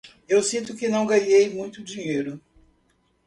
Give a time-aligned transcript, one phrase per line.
[0.27, 2.41] Eu sinto que não ganhei muito dinheiro.